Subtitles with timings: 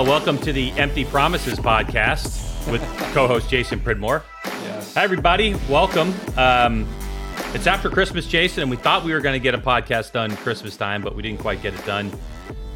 [0.00, 2.80] Well, welcome to the Empty Promises podcast with
[3.12, 4.24] co-host Jason Pridmore.
[4.46, 4.94] Yes.
[4.94, 5.54] Hi, everybody.
[5.68, 6.14] Welcome.
[6.38, 6.88] Um,
[7.52, 10.34] it's after Christmas, Jason, and we thought we were going to get a podcast done
[10.36, 12.10] Christmas time, but we didn't quite get it done.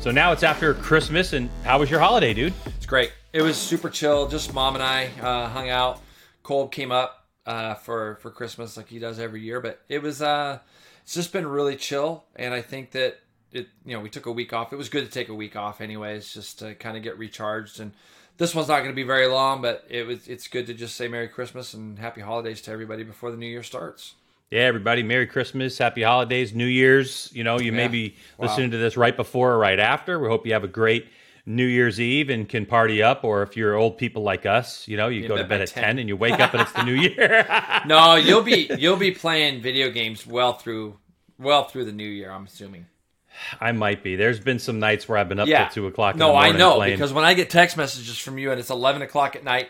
[0.00, 2.52] So now it's after Christmas, and how was your holiday, dude?
[2.66, 3.10] It's great.
[3.32, 4.28] It was super chill.
[4.28, 6.02] Just mom and I uh, hung out.
[6.42, 10.20] Cole came up uh, for for Christmas like he does every year, but it was
[10.20, 10.58] uh,
[11.02, 12.24] it's just been really chill.
[12.36, 13.18] And I think that
[13.54, 14.72] it you know we took a week off.
[14.72, 17.80] It was good to take a week off, anyways, just to kind of get recharged.
[17.80, 17.92] And
[18.36, 20.96] this one's not going to be very long, but it was it's good to just
[20.96, 24.14] say Merry Christmas and Happy Holidays to everybody before the new year starts.
[24.50, 27.30] Yeah, everybody, Merry Christmas, Happy Holidays, New Year's.
[27.32, 28.46] You know, you may be Wow.
[28.46, 30.18] listening to this right before or right after.
[30.20, 31.06] We hope you have a great
[31.46, 33.24] New Year's Eve and can party up.
[33.24, 35.68] Or if you're old people like us, you know, you Yeah, go to bed at
[35.68, 35.82] 10.
[35.82, 37.46] 10 and you wake up and it's the new year.
[37.86, 40.98] No, you'll be you'll be playing video games well through
[41.38, 42.30] well through the new year.
[42.30, 42.86] I'm assuming.
[43.60, 44.16] I might be.
[44.16, 45.64] There's been some nights where I've been up Yeah.
[45.68, 46.94] till 2 o'clock No, I know playing.
[46.96, 49.68] because when I get text messages from you and it's eleven o'clock at night,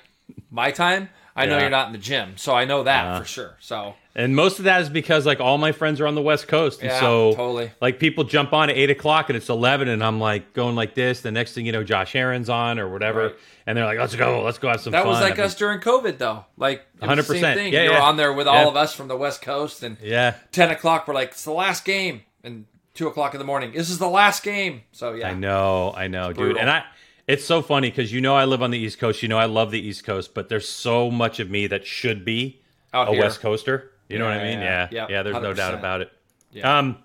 [0.51, 3.25] my time, I know you're not in the gym, so I know that Uh, for
[3.27, 3.57] sure.
[3.61, 6.47] So And most of that is because like all my friends are on the West
[6.47, 7.73] Coast, and Yeah, so totally.
[7.81, 10.95] like people jump on at eight o'clock and it's eleven, and I'm like going like
[10.95, 11.23] this.
[11.23, 13.35] The next thing you know, Josh Herrin's on or whatever, Right.
[13.67, 15.01] and they're like, "Let's go, let's go have some fun.
[15.01, 16.45] that fun." was like I mean, us during COVID, though.
[16.57, 17.73] Like the 100%.
[17.73, 18.03] Yeah, you're yeah.
[18.03, 18.53] on there with Yeah.
[18.53, 21.51] all of us from the West Coast, and Yeah, ten o'clock we're like, it's the
[21.51, 24.83] last game, and two o'clock in the morning, this is the last game.
[24.93, 26.57] So yeah, I know, I know, dude.
[26.57, 26.85] And I,
[27.27, 29.23] it's so funny because you know I live on the East Coast.
[29.23, 32.25] You know I love the East Coast, but there's so much of me that should
[32.25, 32.61] be
[32.93, 33.23] Out a here.
[33.23, 33.91] West Coaster.
[34.09, 34.61] You know what I mean?
[34.61, 35.07] yeah, Yeah, yeah.
[35.11, 35.23] yeah.
[35.23, 36.13] there's no doubt about it.
[36.53, 36.79] Yeah.
[36.79, 36.99] Um,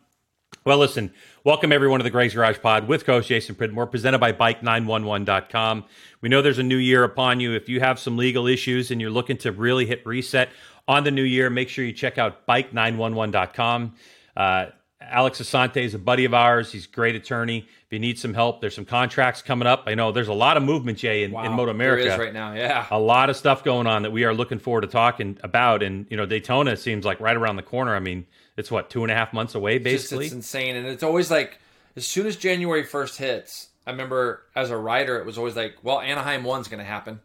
[0.65, 1.11] well, listen,
[1.43, 5.85] welcome everyone to the Greg's Garage Pod with Coach Jason Pridmore, presented by Bike911.com.
[6.21, 7.53] We know there's a new year upon you.
[7.53, 10.49] If you have some legal issues and you're looking to really hit reset
[10.87, 13.95] on the new year, make sure you check out Bike911.com.
[14.35, 14.65] Uh,
[15.02, 16.72] Alex Asante is a buddy of ours.
[16.72, 17.59] He's a great attorney.
[17.59, 19.84] If you need some help, there's some contracts coming up.
[19.88, 22.34] I know there's a lot of movement, Jay, in, in Moto America there is right
[22.34, 22.53] now.
[22.53, 25.84] Yeah, a lot of stuff going on that we are looking forward to talking about.
[25.84, 27.96] And you know, Daytona seems like right around the corner.
[27.96, 28.25] I mean,
[28.57, 30.25] it's what two and a half months away, just basically.
[30.25, 31.59] it's insane and it's always like
[31.96, 35.75] as soon as january 1st hits i remember as a writer it was always like
[35.81, 37.19] well anaheim 1's going to happen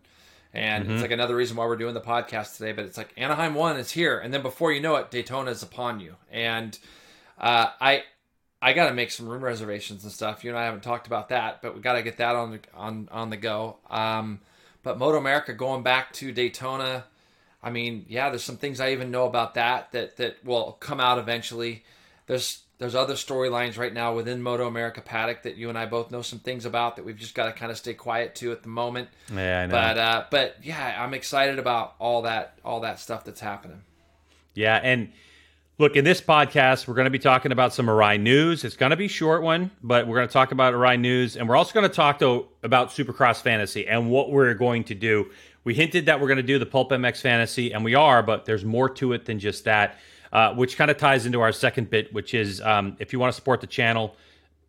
[0.55, 0.93] and Mm-hmm.
[0.95, 3.77] it's like another reason why we're doing the podcast today but it's like anaheim 1
[3.79, 6.79] is here and then before you know it daytona is upon you and
[7.39, 8.03] uh, i
[8.63, 11.29] i got to make some room reservations and stuff you and i haven't talked about
[11.29, 14.41] that but we got to get that on the on on the go um,
[14.83, 17.05] but moto america going back to daytona
[17.65, 21.01] I mean, yeah, there's some things I even know about that that that will come
[21.01, 21.83] out eventually.
[22.27, 26.11] There's there's other storylines right now within Moto America Paddock that you and I both
[26.11, 28.63] know some things about that we've just got to kind of stay quiet to at
[28.63, 29.09] the moment.
[29.33, 29.73] yeah, I know.
[29.73, 33.81] But uh, but yeah, I'm excited about all that all that stuff that's happening.
[34.53, 35.11] yeah, and
[35.79, 38.65] look, in this podcast, we're going to be talking about some Arai news.
[38.65, 41.49] It's going to be short one, but we're going to talk about Arai news, and
[41.49, 45.31] we're also going to talk though about Supercross Fantasy and what we're going to do.
[45.65, 48.45] We hinted that we're going to do the Pulp MX Fantasy, and we are, but
[48.45, 49.99] there's more to it than just that.
[50.33, 53.31] Uh, which kind of ties into our second bit, which is um, if you want
[53.31, 54.17] to support the channel,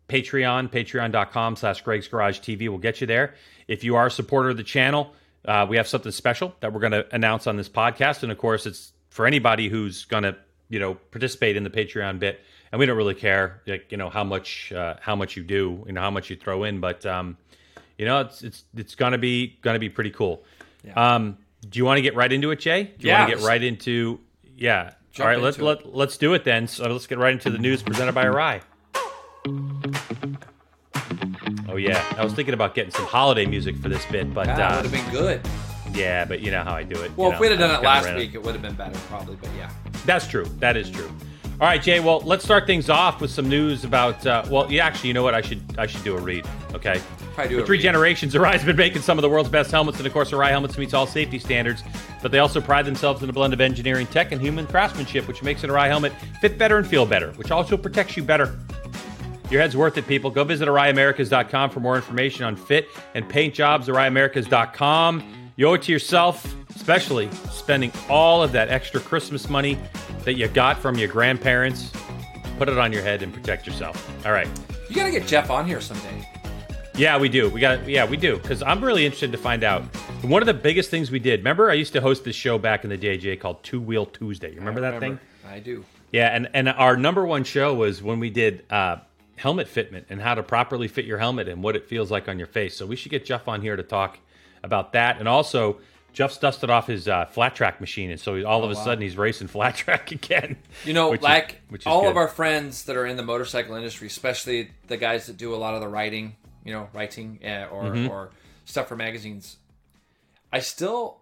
[0.08, 3.34] Patreon, patreon.com slash Greg's Garage TV will get you there.
[3.66, 5.12] If you are a supporter of the channel,
[5.44, 8.22] uh, we have something special that we're going to announce on this podcast.
[8.22, 10.36] And of course, it's for anybody who's going to,
[10.68, 12.40] you know, participate in the Patreon bit.
[12.72, 15.84] And we don't really care, like, you know, how much, uh, how much you do,
[15.86, 16.80] you know, how much you throw in.
[16.80, 17.36] But, um,
[17.96, 20.42] you know, it's, it's, it's going to be, to be pretty cool.
[20.94, 21.38] Um,
[21.68, 22.84] do you want to get right into it, Jay?
[22.84, 24.20] Do you Yeah, want to get right into,
[24.56, 24.92] yeah.
[25.18, 26.68] All right, let's let, let's do it then.
[26.68, 28.60] So let's get right into the news presented by Arai.
[31.68, 34.58] Oh yeah, I was thinking about getting some holiday music for this bit, but That
[34.60, 35.40] uh, would have been good.
[35.94, 37.12] yeah, but you know how I do it.
[37.16, 39.36] Well, you if we'd have done it last week, it would have been better probably.
[39.36, 39.70] But yeah,
[40.06, 40.46] That's true.
[40.58, 41.10] That is true.
[41.58, 42.00] All right, Jay.
[42.00, 44.26] Well, let's start things off with some news about.
[44.26, 45.34] Uh, well, yeah, actually, you know what?
[45.34, 46.46] I should I should do a read.
[46.74, 47.00] Okay.
[47.34, 50.30] For three generations, Arai's been making some of the world's best helmets, and of course,
[50.30, 51.82] Arai helmets meets all safety standards.
[52.22, 55.42] But they also pride themselves in a blend of engineering, tech, and human craftsmanship, which
[55.42, 58.58] makes an Arai helmet fit better and feel better, which also protects you better.
[59.50, 60.30] Your head's worth it, people.
[60.30, 63.86] Go visit AraiAmericas.com for more information on fit and paint jobs.
[63.88, 65.52] AraiAmericas.com.
[65.56, 69.78] You owe it to yourself, especially spending all of that extra Christmas money
[70.24, 71.90] that you got from your grandparents.
[72.58, 74.08] Put it on your head and protect yourself.
[74.24, 74.48] All right.
[74.88, 76.28] You gotta get Jeff on here someday.
[76.96, 77.50] Yeah, we do.
[77.50, 77.86] We got.
[77.88, 78.38] Yeah, we do.
[78.38, 79.82] Because I'm really interested to find out.
[80.22, 81.40] One of the biggest things we did.
[81.40, 84.06] Remember, I used to host this show back in the day, Jay, called Two Wheel
[84.06, 84.50] Tuesday.
[84.50, 85.18] You remember that thing?
[85.46, 85.84] I do.
[86.12, 88.98] Yeah, and and our number one show was when we did uh,
[89.36, 92.38] helmet fitment and how to properly fit your helmet and what it feels like on
[92.38, 92.76] your face.
[92.76, 94.18] So we should get Jeff on here to talk
[94.62, 95.18] about that.
[95.18, 95.78] And also,
[96.16, 99.18] Jeff's dusted off his uh, flat track machine, and so all of a sudden he's
[99.18, 100.56] racing flat track again.
[100.86, 102.12] You know, which like is all good.
[102.12, 105.56] of our friends that are in the motorcycle industry, especially the guys that do a
[105.56, 106.34] lot of the writing,
[106.64, 108.08] you know, writing uh, or Mm-hmm.
[108.08, 108.30] or
[108.64, 109.58] stuff for magazines.
[110.50, 111.18] I still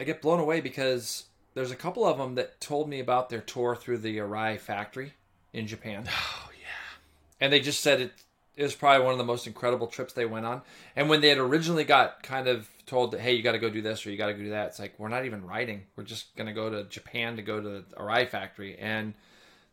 [0.00, 3.42] I get blown away because there's a couple of them that told me about their
[3.42, 5.12] tour through the Arai factory
[5.52, 6.08] in Japan.
[6.44, 6.98] Oh yeah.
[7.40, 8.12] And they just said it
[8.56, 10.62] it was probably one of the most incredible trips they went on.
[10.96, 13.70] And when they had originally got kind of told that, hey, you got to go
[13.70, 15.82] do this or you got to go do that, it's like, we're not even riding.
[15.96, 18.76] We're just going to go to Japan to go to the Arai factory.
[18.78, 19.14] And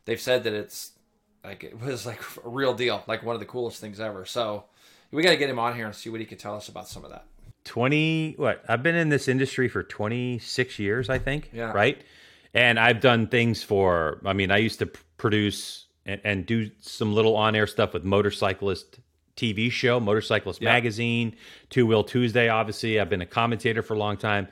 [0.06, 0.92] they've said that it's
[1.44, 4.24] like, it was like a real deal, like one of the coolest things ever.
[4.24, 4.64] So
[5.10, 6.88] we got to get him on here and see what he could tell us about
[6.88, 7.24] some of that.
[7.64, 11.72] 20 what i've been in this industry for 26 years i think Yeah.
[11.72, 12.00] right
[12.54, 14.86] and i've done things for i mean i used to
[15.18, 19.00] produce and, and do some little on-air stuff with motorcyclist
[19.36, 20.72] tv show motorcyclist Yeah.
[20.72, 21.36] magazine
[21.70, 24.48] two wheel tuesday obviously i've been a commentator for a long time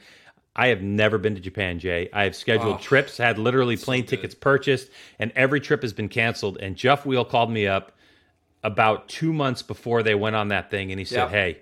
[0.57, 4.03] i have never been to japan jay i have scheduled Oh, trips had literally plane
[4.03, 4.09] good.
[4.09, 7.93] tickets purchased and every trip has been canceled and jeff wheel called me up
[8.63, 11.29] about two months before they went on that thing and he said Yeah.
[11.29, 11.59] hey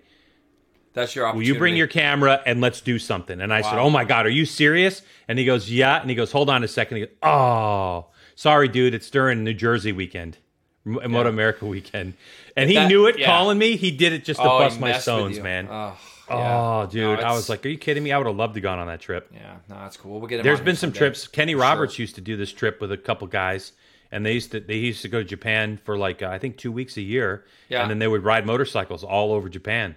[0.93, 3.39] That's your Will you bring your camera and let's do something?
[3.41, 5.03] And I said, Oh my God, are you serious?
[5.29, 6.01] And he goes, Yeah.
[6.01, 6.97] And he goes, Hold on a second.
[6.97, 8.07] He goes, Oh,
[8.37, 8.95] sorry, dude.
[8.95, 10.39] It's during New Jersey weekend,
[10.85, 12.15] Moto America weekend.
[12.57, 13.27] And he That- knew it yeah.
[13.27, 13.77] calling me.
[13.77, 15.67] He did it just to Oh, bust my stones, man.
[15.69, 15.99] Oh,
[16.29, 17.21] Oh, dude.
[17.21, 18.11] No, I was like, Are you kidding me?
[18.13, 19.29] I would have loved to gone on that trip.
[19.33, 20.19] yeah, no, that's cool.
[20.19, 20.99] We'll get There's been some someday.
[20.99, 21.29] trips.
[21.29, 23.71] Kenny Roberts used to do this trip with a couple guys,
[24.11, 26.57] and they used to they used to go to Japan for like uh, I think
[26.57, 27.83] two weeks a year, Yeah.
[27.83, 29.95] and then they would ride motorcycles all over Japan.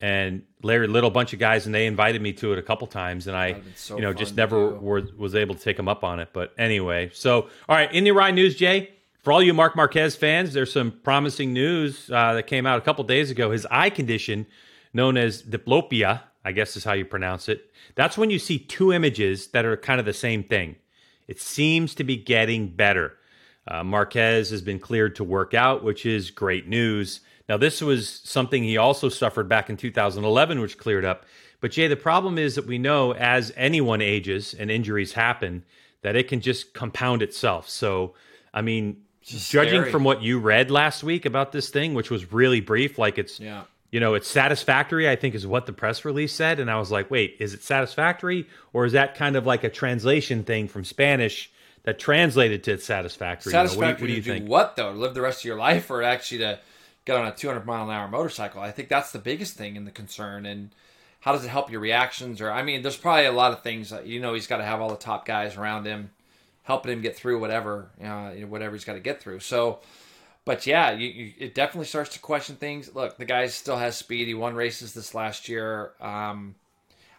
[0.00, 3.26] And Larry Little, bunch of guys, and they invited me to it a couple times,
[3.26, 6.20] and I, so you know, just never were, was able to take them up on
[6.20, 6.28] it.
[6.34, 8.90] But anyway, so all right, in the Arai News, Jay,
[9.22, 12.82] for all you Marc Marquez fans, there's some promising news uh, that came out a
[12.82, 13.50] couple days ago.
[13.50, 14.46] His eye condition,
[14.92, 17.72] known as diplopia, I guess is how you pronounce it.
[17.96, 20.76] That's when you see two images that are kind of the same thing.
[21.26, 23.14] It seems to be getting better.
[23.66, 27.20] Uh, Marquez has been cleared to work out, which is great news.
[27.48, 31.24] Now, this was something he also suffered back in 2011, which cleared up.
[31.60, 35.64] But, Jay, the problem is that we know as anyone ages and injuries happen,
[36.02, 37.68] that it can just compound itself.
[37.68, 38.14] So,
[38.52, 39.90] I mean, Just judging scary.
[39.92, 43.40] from what you read last week about this thing, which was really brief, like it's
[43.40, 43.62] Yeah.
[43.90, 46.60] you know, it's satisfactory, I think is what the press release said.
[46.60, 48.46] And I was like, wait, is it satisfactory?
[48.72, 51.50] Or is that kind of like a translation thing from Spanish
[51.84, 53.52] that translated to satisfactory?
[53.52, 54.48] You know, what do you- Satisfactory what do you to do think?
[54.48, 54.90] what though?
[54.92, 56.58] Live the rest of your life, or actually to
[57.06, 58.60] get on a 200 mile an hour motorcycle?
[58.60, 60.44] I think that's the biggest thing and the concern.
[60.44, 60.70] And
[61.20, 62.40] how does it help your reactions?
[62.42, 63.90] Or I mean, there's probably a lot of things.
[63.90, 66.10] that- You know, he's got to have all the top guys around him,
[66.64, 69.40] helping him get through whatever, uh, you know, whatever he's got to get through.
[69.40, 69.78] So,
[70.44, 72.94] but yeah, you, you, it definitely starts to question things.
[72.94, 74.28] Look, the guy still has speed.
[74.28, 75.92] He won races this last year.
[76.00, 76.54] Um,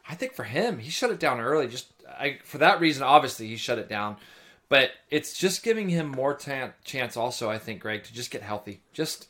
[0.09, 1.67] I think for him, he shut it down early.
[1.67, 4.15] Just I, for that reason, obviously, he shut it down.
[4.69, 7.49] But it's just giving him more ta- chance, also.
[7.49, 8.81] I think, Greg, to just get healthy.
[8.93, 9.27] Just,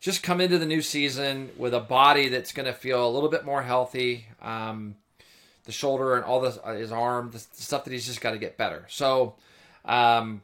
[0.00, 3.28] just come into the new season with a body that's going to feel a little
[3.28, 4.26] bit more healthy.
[4.42, 4.96] Um,
[5.64, 8.38] the shoulder and all the his arm, the, the stuff that he's just got to
[8.38, 8.86] get better.
[8.88, 9.34] So,
[9.84, 10.40] um,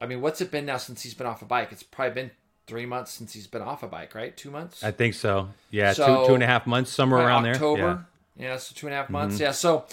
[0.00, 1.68] I mean, what's it been now since he's been off a bike?
[1.72, 2.30] It's probably been
[2.66, 4.36] three months since he's been off a bike, right?
[4.36, 4.82] Two months.
[4.84, 5.48] I think so.
[5.70, 7.80] Yeah, So- two two and a half months, somewhere around October.
[7.80, 7.88] there.
[7.90, 8.06] October.
[8.36, 8.46] Yeah.
[8.48, 9.40] Yeah, so two and a half months.
[9.40, 9.84] Yeah, so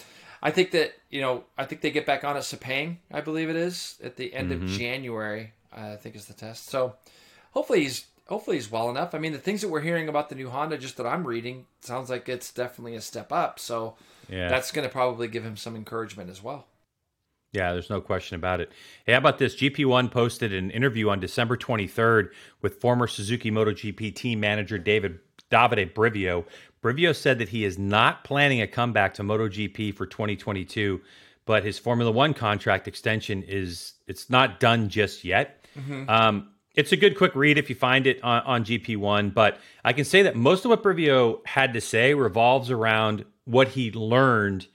[0.41, 3.49] I think that you know, I think they get back on at Sepang, I believe
[3.49, 5.53] it is, at the end of January.
[5.75, 6.67] I think is the test.
[6.69, 6.95] So
[7.51, 9.13] hopefully he's hopefully he's well enough.
[9.13, 11.65] I mean, the things that we're hearing about the new Honda, just that I'm reading,
[11.81, 13.59] sounds like it's definitely a step up.
[13.59, 13.95] So
[14.29, 16.67] Yeah, that's going to probably give him some encouragement as well.
[17.51, 18.71] Yeah, there's no question about it.
[19.05, 19.55] Hey, how about this?
[19.55, 22.29] GP1 posted an interview on December 23rd
[22.63, 25.19] with former Suzuki MotoGP team manager David
[25.51, 26.45] Davide Brivio.
[26.81, 30.99] Brivio said that he is not planning a comeback to MotoGP for 2022,
[31.45, 35.63] but his Formula One contract extension is it's not done just yet.
[36.09, 39.93] Um, it's a good quick read if you find it on, on GP1, but I
[39.93, 44.67] can say that most of what Brivio had to say revolves around what he learned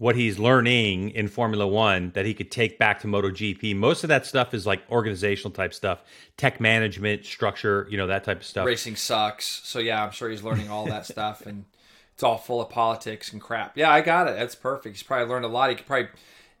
[0.00, 3.76] what he's learning in Formula One that he could take back to MotoGP.
[3.76, 6.02] Most of that stuff is like organizational type stuff,
[6.38, 8.64] tech management, structure, you know, that type of stuff.
[8.64, 9.60] Racing sucks.
[9.62, 11.66] So yeah, I'm sure he's learning all that stuff and
[12.14, 13.76] it's all full of politics and crap.
[13.76, 14.36] Yeah, I got it.
[14.36, 14.96] That's perfect.
[14.96, 15.68] He's probably learned a lot.
[15.68, 16.08] He could probably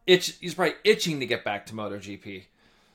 [0.06, 2.44] itch he's probably itching to get back to MotoGP.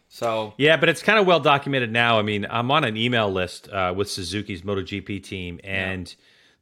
[0.10, 2.20] So Yeah, but it's kind of well documented now.
[2.20, 6.14] I mean, I'm on an email list uh, with Suzuki's MotoGP team, and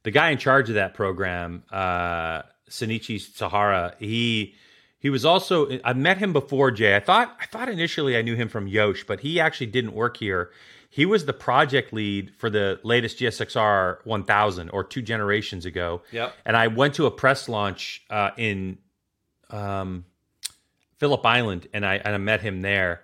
[0.02, 4.54] the guy in charge of that program, uh, Shinichi Sahara, he
[4.98, 6.96] he was also I met him before Jay.
[6.96, 10.16] I thought I thought initially I knew him from Yosh, but he actually didn't work
[10.16, 10.50] here.
[10.88, 16.02] He was the project lead for the latest GSXR 1000 or two generations ago.
[16.12, 16.32] Yep.
[16.46, 18.78] And I went to a press launch uh, in
[19.50, 20.04] um,
[20.98, 23.03] Phillip Island, and I and I met him there.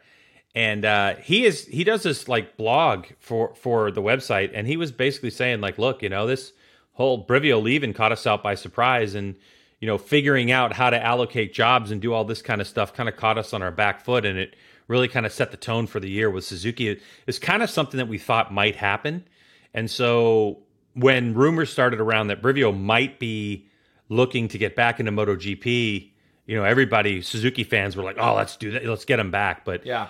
[0.55, 4.77] And uh, he is he does this like blog for for the website, and he
[4.77, 6.53] was basically saying like, look, you know this
[6.95, 9.37] whole Brivio leaving caught us out by surprise, and
[9.79, 12.93] you know, figuring out how to allocate jobs and do all this kind of stuff
[12.93, 14.57] kind of caught us on our back foot, and it
[14.89, 17.01] really kind of set the tone for the year with Suzuki.
[17.29, 19.25] It's kind of something that we thought might happen,
[19.73, 20.59] and so
[20.95, 23.69] when rumors started around that Brivio might be
[24.09, 26.11] looking to get back into MotoGP,
[26.47, 28.85] you know, everybody Suzuki fans were like, "Oh, let's do that.
[28.85, 30.09] Let's get him back." But yeah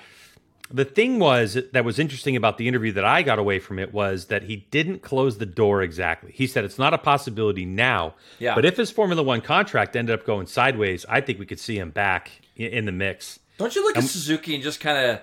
[0.73, 3.93] the thing was that was interesting about the interview that I got away from it
[3.93, 6.33] was that he didn't close the door exactly.
[6.33, 8.55] He said it's not a possibility now, yeah.
[8.55, 11.77] but if his Formula One contract ended up going sideways, I think we could see
[11.77, 13.41] him back in the mix.
[13.59, 15.21] Don't you look at Suzuki and just kind of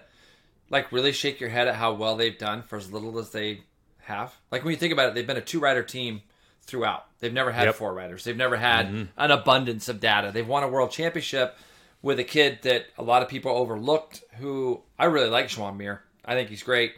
[0.70, 3.62] like really shake your head at how well they've done for as little as they
[4.02, 4.36] have?
[4.52, 6.22] Like when you think about it, they've been a two rider team
[6.64, 7.06] throughout.
[7.20, 7.76] They've never had yep.
[7.76, 8.26] four riders.
[8.26, 9.04] They've never had mm-hmm.
[9.18, 10.32] an abundance of data.
[10.34, 11.58] They've won a world championship
[12.02, 16.04] with a kid that a lot of people overlooked, who I really like, Joan Mir.
[16.26, 16.94] I think he's great,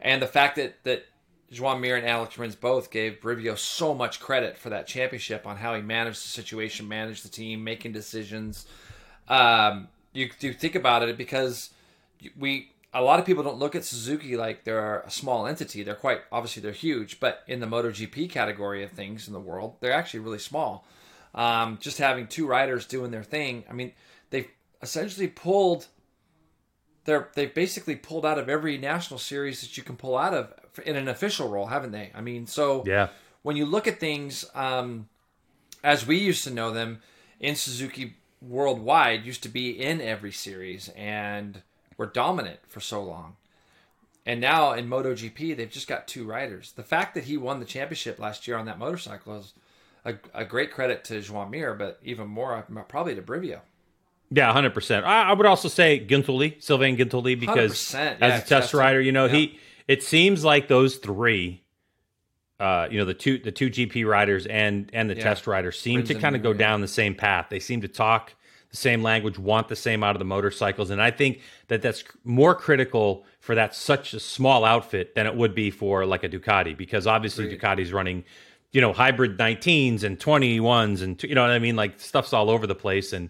[0.00, 1.04] and the fact that that
[1.52, 5.56] Joan Mir and Alex Rins both gave Brivio so much credit for that championship on
[5.56, 8.66] how he managed the situation, managed the team, making decisions.
[9.28, 11.70] Um, you, you think about it because
[12.38, 15.82] we a lot of people don't look at Suzuki like they're a small entity.
[15.82, 19.76] They're quite obviously they're huge, but in the MotoGP category of things in the world,
[19.80, 20.86] they're actually really small.
[21.34, 23.64] Um, just having two riders doing their thing.
[23.68, 23.92] I mean,
[24.82, 25.86] essentially pulled
[27.04, 30.52] they're they've basically pulled out of every national series that you can pull out of
[30.84, 32.10] in an official role, haven't they?
[32.14, 33.08] I mean, so yeah.
[33.42, 35.08] When you look at things um,
[35.82, 37.00] as we used to know them
[37.40, 41.62] in Suzuki worldwide, used to be in every series and
[41.96, 43.36] were dominant for so long.
[44.24, 46.72] And now in MotoGP, they've just got two riders.
[46.72, 49.52] The fact that he won the championship last year on that motorcycle is
[50.04, 53.60] a, a great credit to Joan Mir, but even more probably to Brivio.
[54.34, 55.04] Yeah, hundred percent.
[55.04, 59.26] I, would also say Guintoli, Sylvain Guintoli, because yeah, as a test rider, you know,
[59.26, 59.32] yeah.
[59.32, 61.62] he it seems like those three,
[62.58, 65.22] uh, you know, the two the two GP riders and and the yeah.
[65.22, 67.48] test rider seem to kind of go down the same path.
[67.50, 68.32] They seem to talk
[68.70, 72.02] the same language, want the same out of the motorcycles, and I think that that's
[72.24, 76.28] more critical for that such a small outfit than it would be for like a
[76.30, 77.60] Ducati, because obviously Agreed.
[77.60, 78.24] Ducati's running,
[78.70, 82.48] you know, hybrid 19s and 21s, and you know what I mean, like stuff's all
[82.48, 83.28] over the place, and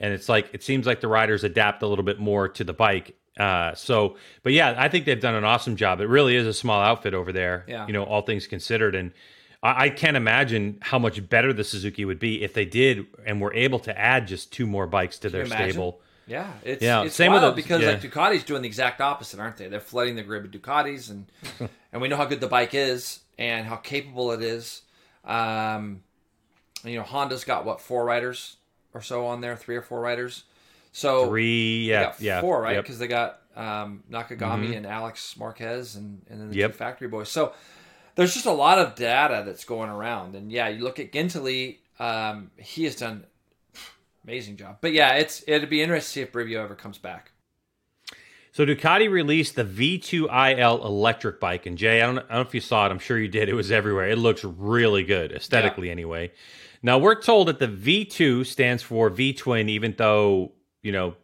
[0.00, 2.72] and it's like it seems like the riders adapt a little bit more to the
[2.72, 3.16] bike.
[3.38, 6.00] Uh, so, but yeah, I think they've done an awesome job.
[6.00, 7.64] It really is a small outfit over there.
[7.68, 7.86] Yeah.
[7.86, 9.12] You know, all things considered, and
[9.62, 13.40] I, I can't imagine how much better the Suzuki would be if they did and
[13.40, 16.00] were able to add just two more bikes to Can their stable.
[16.26, 17.02] Yeah, it's yeah.
[17.02, 17.90] It's Same with the, because yeah.
[17.90, 19.68] like Ducati's doing the exact opposite, aren't they?
[19.68, 21.26] They're flooding the grid with Ducatis, and
[21.92, 24.82] and we know how good the bike is and how capable it is.
[25.24, 26.02] Um,
[26.84, 28.56] you know, Honda's got what four riders
[28.94, 30.44] or so on there, three or four riders.
[30.92, 32.76] So three, yeah, yeah, four, right?
[32.76, 33.08] Because yep.
[33.08, 34.72] they got um, Nakagami mm-hmm.
[34.72, 36.72] and Alex Marquez, and and then the yep.
[36.72, 37.28] two factory boys.
[37.28, 37.52] So
[38.16, 41.78] there's just a lot of data that's going around, and yeah, you look at Guintoli,
[41.98, 43.24] um, he has done
[44.24, 44.78] amazing job.
[44.80, 47.32] But yeah, it's it'd be interesting to see if Brivio ever comes back.
[48.52, 52.54] So Ducati released the V21L electric bike, and Jay, I don't, I don't know if
[52.54, 52.90] you saw it.
[52.90, 53.48] I'm sure you did.
[53.48, 54.08] It was everywhere.
[54.08, 55.92] It looks really good aesthetically, yeah.
[55.92, 56.32] anyway.
[56.82, 61.14] Now we're told that the V2 stands for V twin, even though you know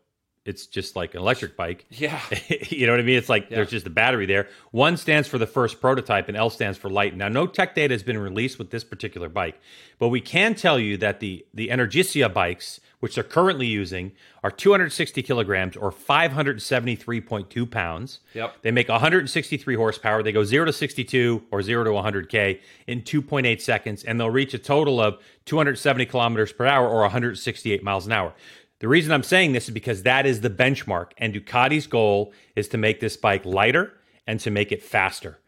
[0.44, 1.86] it's just like an electric bike.
[1.90, 2.20] Yeah.
[2.68, 3.16] you know what I mean?
[3.18, 3.56] It's like yeah.
[3.56, 4.48] there's just a battery there.
[4.70, 7.16] One stands for the first prototype and L stands for light.
[7.16, 9.58] Now no tech data has been released with this particular bike,
[9.98, 14.12] but we can tell you that the the Energica bikes which they're currently using,
[14.42, 18.20] are 260 kilograms or 573.2 pounds.
[18.34, 18.56] Yep.
[18.62, 20.22] They make 163 horsepower.
[20.22, 24.54] They go 0 to 62 or 0 to 100K in 2.8 seconds, and they'll reach
[24.54, 28.34] a total of 270 kilometers per hour or 168 miles an hour.
[28.78, 32.68] The reason I'm saying this is because that is the benchmark, and Ducati's goal is
[32.68, 33.94] to make this bike lighter
[34.26, 35.38] and to make it faster.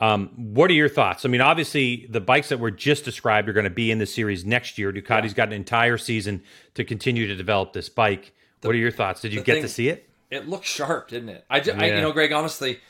[0.00, 1.24] Um, what are your thoughts?
[1.24, 4.06] I mean, obviously, the bikes that were just described are going to be in the
[4.06, 4.92] series next year.
[4.92, 5.36] Ducati's yeah.
[5.36, 6.42] got an entire season
[6.74, 8.34] to continue to develop this bike.
[8.60, 9.22] The, what are your thoughts?
[9.22, 10.08] Did you get thing, to see it?
[10.30, 11.44] It looked sharp, didn't it?
[11.48, 11.84] I, just, yeah.
[11.84, 12.32] I, you know, Greg.
[12.32, 12.80] Honestly,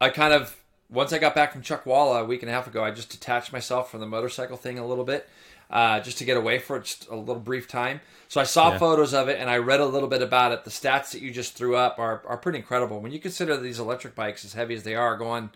[0.00, 0.54] I kind of
[0.90, 3.52] once I got back from Chuckwalla a week and a half ago, I just detached
[3.52, 5.28] myself from the motorcycle thing a little bit,
[5.70, 8.00] uh, just to get away for just a little brief time.
[8.28, 8.78] So I saw yeah.
[8.78, 10.64] photos of it and I read a little bit about it.
[10.64, 13.78] The stats that you just threw up are are pretty incredible when you consider these
[13.78, 15.50] electric bikes as heavy as they are going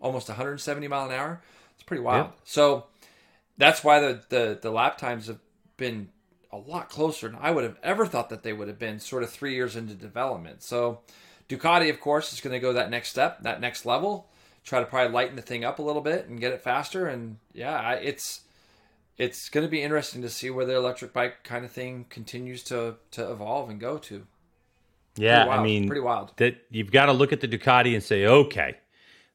[0.00, 1.42] almost 170 mile an hour.
[1.74, 2.26] It's pretty wild.
[2.26, 2.32] Yeah.
[2.44, 2.86] So
[3.56, 5.38] that's why the, the the lap times have
[5.76, 6.08] been
[6.52, 8.98] a lot closer than I would have ever thought that they would have been.
[8.98, 10.62] Sort of three years into development.
[10.62, 11.00] So
[11.48, 14.28] Ducati, of course, is going to go that next step, that next level.
[14.64, 17.06] Try to probably lighten the thing up a little bit and get it faster.
[17.06, 18.42] And yeah, it's
[19.18, 22.62] it's going to be interesting to see where the electric bike kind of thing continues
[22.64, 24.26] to to evolve and go to.
[25.16, 26.32] Yeah, I mean, pretty wild.
[26.36, 28.76] That you've got to look at the Ducati and say, okay,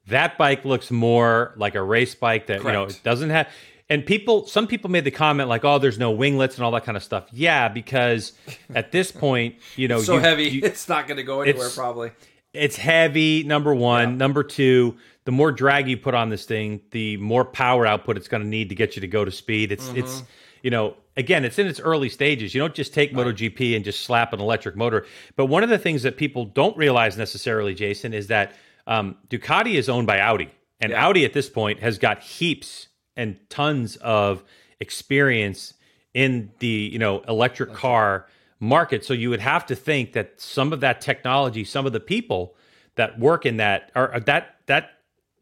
[0.07, 2.65] that bike looks more like a race bike that Correct.
[2.67, 3.47] you know it doesn't have.
[3.89, 6.85] and people, some people made the comment like, "Oh, there's no winglets and all that
[6.85, 8.33] kind of stuff." Yeah, because
[8.75, 11.65] at this point, you know, so you- heavy, you- it's not going to go anywhere.
[11.67, 12.11] it's- Probably.
[12.53, 13.43] it's heavy.
[13.43, 14.15] Number one, Yeah.
[14.17, 14.95] number two.
[15.25, 18.47] The more drag you put on this thing, the more power output it's going to
[18.47, 19.71] need to get you to go to speed.
[19.71, 19.97] It's Mm-hmm.
[19.99, 20.23] it's
[20.61, 22.53] you know again, it's in its early stages.
[22.53, 25.05] You don't just take MotoGP and just slap an electric motor.
[25.35, 28.51] But one of the things that people don't realize necessarily, Jason, is that
[28.87, 30.49] um, Ducati is owned by Audi,
[30.79, 31.05] and Yeah.
[31.05, 34.43] Audi at this point has got heaps and tons of
[34.79, 35.73] experience
[36.13, 38.27] in the you know electric car
[38.59, 39.03] market.
[39.05, 42.55] So you would have to think that some of that technology, some of the people
[42.95, 44.91] that work in that, or that that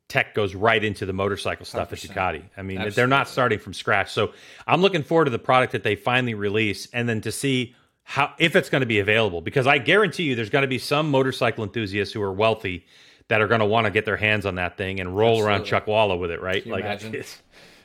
[0.08, 2.14] tech goes right into the motorcycle stuff at 100%.
[2.14, 2.44] Ducati.
[2.58, 4.12] I mean, they're not starting from scratch.
[4.12, 4.34] So
[4.68, 8.34] I'm looking forward to the product that they finally release, and then to see how
[8.38, 9.42] if it's going to be available.
[9.42, 12.86] Because I guarantee you, there's going to be some motorcycle enthusiasts who are wealthy
[13.30, 15.62] that are going to want to get their hands on that thing and roll around
[15.62, 15.94] Absolutely.
[15.94, 16.66] Chuckwalla with it, right?
[16.68, 16.84] like,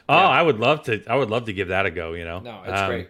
[0.08, 1.02] oh, I would love to.
[1.06, 2.12] I would love to give that a go.
[2.14, 3.08] You know, No, it's Um, great.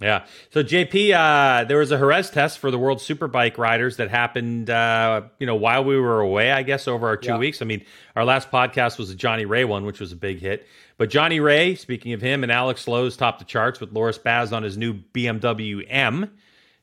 [0.00, 0.24] yeah.
[0.50, 4.68] So JP, uh, there was a Jerez test for the World Superbike riders that happened,
[4.70, 6.52] uh, you know, while we were away.
[6.52, 7.38] I guess over our two Yeah.
[7.38, 7.62] weeks.
[7.62, 7.84] I mean,
[8.16, 10.66] our last podcast was the Johnny Rea one, which was a big hit.
[10.96, 14.52] But Johnny Rea, speaking of him, and Alex Lowes topped the charts with Loris Baz
[14.52, 16.30] on his new BMW M.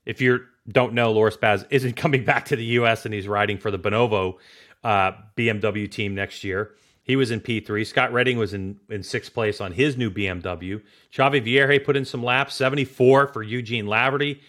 [0.06, 3.06] If you don't know, Loris Baz isn't coming back to the U.S.
[3.06, 4.36] and he's riding for the Bonovo
[4.84, 6.72] uh, BMW team next year.
[7.04, 7.86] He was in P3.
[7.86, 10.82] Scott Redding was in, in sixth place on his new BMW.
[11.12, 14.40] Xavi Vierge put in some laps, 74 for Eugene Laverty,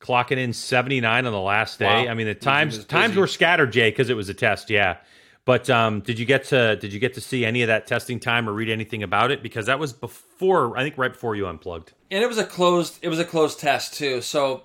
[0.00, 2.04] clocking in 79 on the last day.
[2.04, 2.10] Wow.
[2.10, 4.70] I mean, the times times were scattered, Jay, because it was a test.
[4.70, 4.96] Yeah,
[5.44, 8.18] but um, did you get to did you get to see any of that testing
[8.20, 9.42] time or read anything about it?
[9.42, 11.92] Because that was before, I think, right before you unplugged.
[12.10, 14.64] and it was a closed it was a closed test too so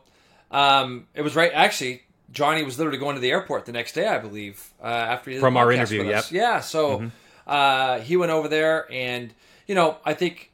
[0.52, 4.08] um it was right actually johnny was literally going to the airport the next day
[4.08, 6.32] i believe uh, after he From our interview, with us.
[6.32, 6.42] yep.
[6.44, 6.54] Mm-hmm.
[6.54, 7.12] yeah so
[7.48, 9.34] uh he went over there and
[9.68, 10.52] you know i think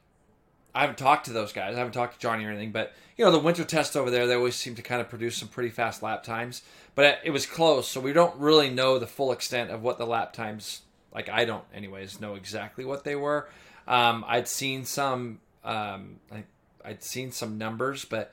[0.74, 3.24] i haven't talked to those guys i haven't talked to johnny or anything but you
[3.24, 5.70] know the winter test over there they always seem to kind of produce some pretty
[5.70, 6.62] fast lap times
[6.94, 10.06] but it was close so we don't really know the full extent of what the
[10.06, 10.82] lap times
[11.14, 13.48] like i don't anyways know exactly what they were
[13.88, 16.44] um, i'd seen some um, I,
[16.84, 18.32] I'd seen some numbers, but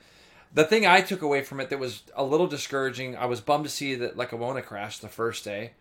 [0.54, 3.64] the thing I took away from it that was a little discouraging, I was bummed
[3.64, 5.72] to see that Lecuona crashed the first day,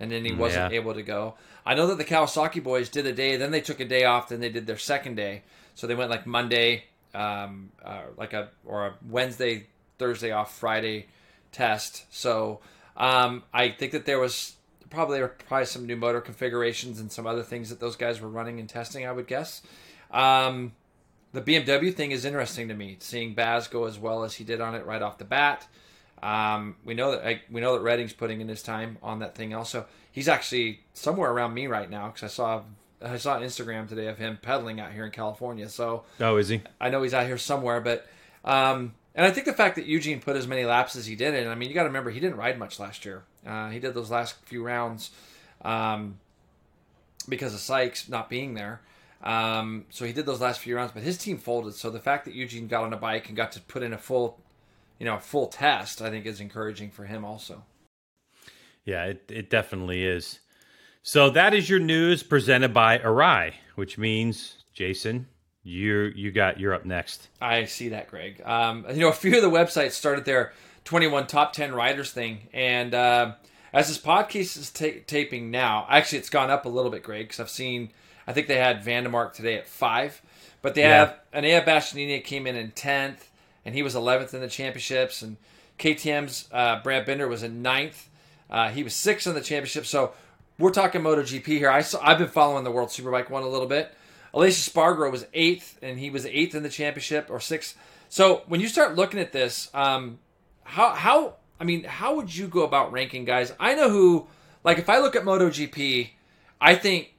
[0.00, 0.78] and then he wasn't yeah.
[0.80, 1.34] able to go.
[1.64, 4.30] I know that the Kawasaki boys did a day, then they took a day off,
[4.30, 5.42] then they did their second day,
[5.74, 9.66] so they went like Monday, um, uh, like a or a Wednesday,
[9.98, 11.06] Thursday off, Friday
[11.52, 12.06] test.
[12.10, 12.60] So
[12.96, 14.56] um, I think that there was
[14.90, 18.28] probably there probably some new motor configurations and some other things that those guys were
[18.28, 19.06] running and testing.
[19.06, 19.62] I would guess.
[20.10, 20.72] Um,
[21.32, 24.60] the BMW thing is interesting to me, seeing Baz go as well as he did
[24.60, 25.66] on it right off the bat.
[26.22, 29.34] Um, we know that I, we know that Redding's putting in his time on that
[29.34, 29.54] thing.
[29.54, 32.62] Also, he's actually somewhere around me right now because I saw
[33.04, 35.68] I saw an Instagram today of him pedaling out here in California.
[35.68, 36.62] So Oh, is he?
[36.80, 38.06] I know he's out here somewhere, but
[38.44, 41.34] um, and I think the fact that Eugene put as many laps as he did,
[41.34, 43.24] and I mean, you got to remember he didn't ride much last year.
[43.44, 45.10] Uh, he did those last few rounds
[45.64, 46.18] um,
[47.28, 48.80] because of Sykes not being there.
[49.22, 51.74] Um, so he did those last few rounds, but his team folded.
[51.74, 53.98] So the fact that Eugene got on a bike and got to put in a
[53.98, 54.40] full,
[54.98, 57.64] you know, a full test, I think is encouraging for him also.
[58.84, 60.40] Yeah, it, it definitely is.
[61.02, 65.26] So that is your news presented by Arai, which means Jason,
[65.64, 67.28] you you got you're up next.
[67.40, 68.40] I see that, Greg.
[68.44, 70.52] Um, you know, a few of the websites started their
[70.84, 73.32] 21 top 10 riders thing, and uh,
[73.72, 77.28] as this podcast is ta- taping now, actually, it's gone up a little bit, Greg,
[77.28, 77.92] because I've seen.
[78.26, 80.22] I think they had Vandemark today at five,
[80.62, 80.96] but they Yeah.
[80.98, 83.28] have Enea Bastianini came in in 10th,
[83.64, 85.36] and he was 11th in the championships, and
[85.78, 88.08] KTM's uh, Brad Binder was in ninth.
[88.50, 89.86] Uh, he was sixth in the championship.
[89.86, 90.12] So
[90.58, 91.70] we're talking MotoGP here.
[91.70, 93.92] I saw, I've been following the World Superbike one a little bit.
[94.34, 97.76] Alicia Spargo was eighth, and he was eighth in the championship or sixth.
[98.08, 100.18] So when you start looking at this, um,
[100.64, 103.52] how how I mean, how would you go about ranking guys?
[103.60, 104.26] I know who,
[104.64, 106.10] like, if I look at MotoGP,
[106.60, 107.12] I think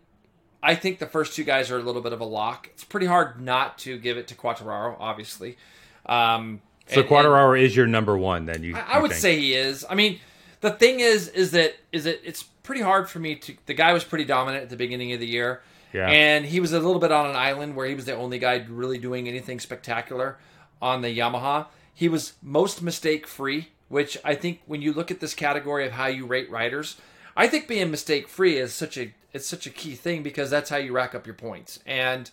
[0.65, 2.67] I think the first two guys are a little bit of a lock.
[2.67, 5.57] It's pretty hard not to give it to Quartararo, obviously.
[6.05, 8.45] Um, So and- Quartararo is your number one.
[8.45, 9.21] Then you, I, I you would think.
[9.21, 9.85] say he is.
[9.89, 10.19] I mean,
[10.61, 13.53] the thing is, is that is that it's pretty hard for me to.
[13.65, 15.61] The guy was pretty dominant at the beginning of the year,
[15.93, 16.07] Yeah.
[16.09, 18.65] and he was a little bit on an island where he was the only guy
[18.69, 20.37] really doing anything spectacular
[20.81, 21.67] on the Yamaha.
[21.93, 25.91] He was most mistake free, which I think when you look at this category of
[25.93, 26.97] how you rate riders,
[27.35, 30.69] I think being mistake free is such a it's such a key thing because that's
[30.69, 32.29] how you rack up your points and.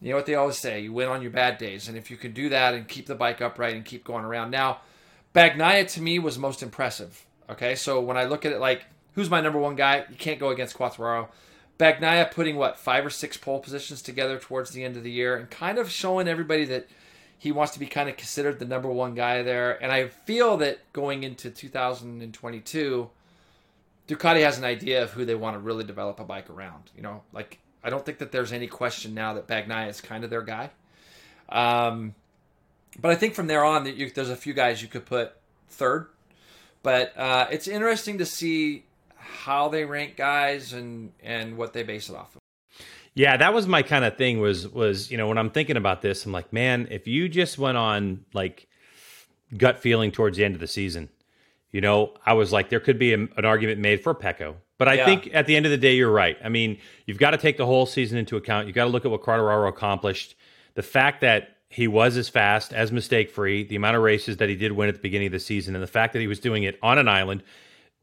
[0.00, 2.18] You know what they always say: you win on your bad days, and if you
[2.18, 4.50] can do that and keep the bike upright and keep going around.
[4.50, 4.80] Now,
[5.34, 7.24] Bagnaia to me was most impressive.
[7.48, 10.40] Okay, so when I look at it like who's my number one guy, you can't
[10.40, 11.28] go against Quartararo.
[11.78, 15.36] Bagnaia putting what five or six pole positions together towards the end of the year
[15.36, 16.86] and kind of showing everybody that
[17.36, 19.82] he wants to be kind of considered the number one guy there.
[19.82, 23.10] And I feel that going into 2022,
[24.06, 26.90] Ducati has an idea of who they want to really develop a bike around.
[26.96, 30.24] You know, like I don't think that there's any question now that Bagnaia is kind
[30.24, 30.70] of their guy.
[31.48, 32.14] Um,
[33.00, 35.32] but I think from there on that you, there's a few guys you could put
[35.68, 36.08] third.
[36.82, 38.84] But uh, it's interesting to see
[39.16, 42.40] how they rank guys and and what they base it off of.
[43.14, 44.40] Yeah, that was my kind of thing.
[44.40, 47.58] Was was you know when I'm thinking about this, I'm like, man, if you just
[47.58, 48.68] went on like
[49.56, 51.08] gut feeling towards the end of the season,
[51.74, 54.54] you know, I was like, there could be a, an argument made for Pecco.
[54.78, 55.04] But I yeah.
[55.06, 56.38] think at the end of the day, you're right.
[56.42, 58.68] I mean, you've got to take the whole season into account.
[58.68, 60.36] You've got to look at what Quartararo accomplished.
[60.74, 64.48] The fact that he was as fast, as mistake free, the amount of races that
[64.48, 66.38] he did win at the beginning of the season, and the fact that he was
[66.38, 67.42] doing it on an island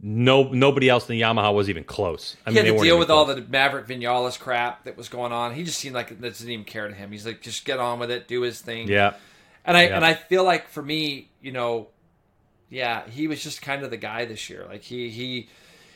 [0.02, 2.36] no nobody else in the Yamaha was even close.
[2.46, 3.30] I he mean, had to deal with close.
[3.30, 5.54] all the Maverick Vinales crap that was going on.
[5.54, 7.12] He just seemed like it doesn't even care to him.
[7.12, 8.88] He's like, just get on with it, do his thing.
[8.88, 9.14] Yeah.
[9.64, 9.96] And I yeah.
[9.96, 11.90] and I feel like for me, you know,
[12.72, 14.66] yeah, he was just kind of the guy this year.
[14.68, 15.50] Like he he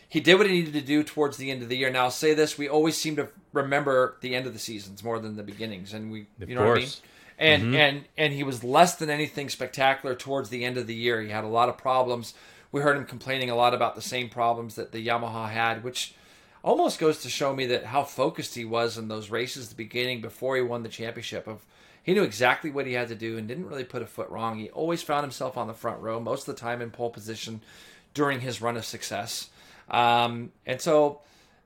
[0.07, 1.89] he did what he needed to do towards the end of the year.
[1.89, 5.17] Now I'll say this: we always seem to remember the end of the seasons more
[5.17, 6.67] than the beginnings, and we, of you know course.
[6.67, 6.91] what I mean.
[7.38, 7.75] And mm-hmm.
[7.75, 11.21] and and he was less than anything spectacular towards the end of the year.
[11.21, 12.35] He had a lot of problems
[12.75, 16.13] we heard him complaining a lot about the same problems that the Yamaha had, which
[16.61, 20.19] almost goes to show me that how focused he was in those races the beginning
[20.19, 21.65] before he won the championship of
[22.05, 24.59] he knew exactly what he had to do and didn't really put a foot wrong.
[24.59, 27.61] He always found himself on the front row, most of the time in pole position
[28.13, 29.49] during his run of success.
[29.89, 31.21] Um, and so,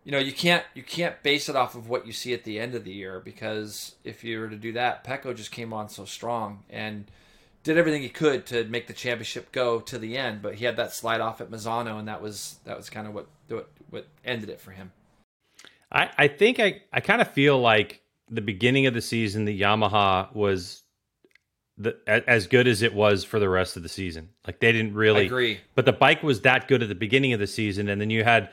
[0.05, 2.57] you know, you can't you can't base it off of what you see at the
[2.57, 5.89] end of the year because if you were to do that, Pecco just came on
[5.89, 7.11] so strong and
[7.63, 10.77] did everything he could to make the championship go to the end, but he had
[10.77, 14.07] that slide off at Misano, and that was that was kind of what what, what
[14.23, 14.93] ended it for him.
[15.91, 19.61] I, I think I, I kind of feel like the beginning of the season, the
[19.61, 20.83] Yamaha was
[21.77, 24.29] the, as good as it was for the rest of the season.
[24.45, 27.33] Like they didn't really I agree, but the bike was that good at the beginning
[27.33, 28.49] of the season, and then you had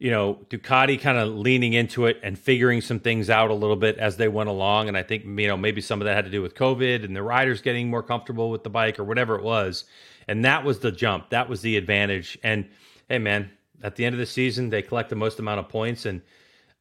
[0.00, 3.76] you know, Ducati kind of leaning into it and figuring some things out a little
[3.76, 4.88] bit as they went along.
[4.88, 7.14] And I think, you know, maybe some of that had to do with COVID and
[7.14, 9.84] the riders getting more comfortable with the bike or whatever it was.
[10.26, 11.28] And that was the jump.
[11.30, 12.38] That was the advantage.
[12.42, 12.66] And
[13.10, 13.50] hey, man,
[13.82, 16.06] at the end of the season, they collect the most amount of points.
[16.06, 16.22] And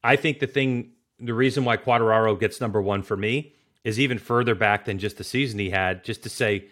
[0.02, 3.54] I think the thing, the reason why Quartararo gets number one for me
[3.84, 6.68] is even further back than just the season he had, just to say,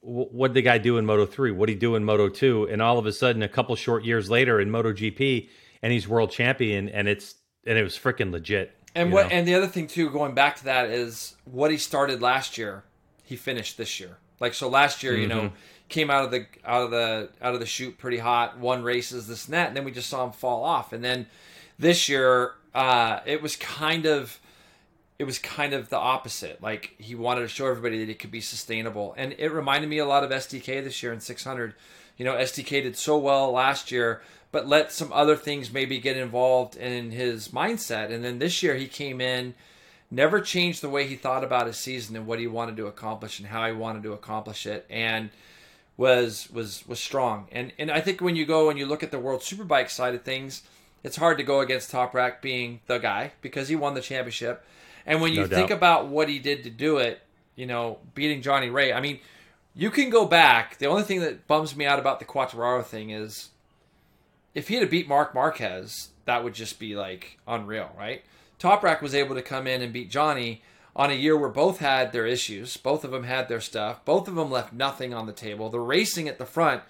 [0.00, 1.50] what did the guy do in Moto 3?
[1.50, 2.68] What did he do in Moto 2?
[2.70, 5.48] And all of a sudden, a couple short years later in Moto GP,
[5.82, 7.34] and he's world champion, and it's
[7.66, 8.72] and it was freaking legit.
[8.94, 9.36] And what know?
[9.36, 12.84] and the other thing too, going back to that is what he started last year,
[13.24, 14.16] he finished this year.
[14.40, 15.22] Like so, last year, mm-hmm.
[15.22, 15.54] you know, mm-hmm.
[15.88, 19.26] came out of the out of the out of the shoot pretty hot, won races,
[19.26, 20.92] this and that, and then we just saw him fall off.
[20.92, 21.26] And then
[21.78, 24.38] this year, uh, it was kind of
[25.18, 26.62] it was kind of the opposite.
[26.62, 29.98] Like he wanted to show everybody that it could be sustainable, and it reminded me
[29.98, 31.74] a lot of SDK this year in 600.
[32.18, 34.20] You know, SDK did so well last year,
[34.52, 38.10] but let some other things maybe get involved in his mindset.
[38.12, 39.54] And then this year he came in,
[40.10, 43.38] never changed the way he thought about his season and what he wanted to accomplish
[43.38, 45.30] and how he wanted to accomplish it, and
[45.96, 47.48] was was was strong.
[47.52, 50.14] And and I think when you go and you look at the World Superbike side
[50.14, 50.62] of things,
[51.06, 54.66] it's hard to go against Toprak being the guy because he won the championship.
[55.06, 57.20] And when you no think about what he did to do it,
[57.54, 59.20] you know, beating Johnny Rea, I mean,
[59.72, 60.78] you can go back.
[60.78, 63.50] The only thing that bums me out about the Quartararo thing is
[64.52, 68.24] if he had to beat Marc Marquez, that would just be like unreal, right?
[68.58, 70.62] Toprak was able to come in and beat Johnny
[70.96, 74.26] on a year where both had their issues, both of them had their stuff, both
[74.26, 75.70] of them left nothing on the table.
[75.70, 76.82] The racing at the front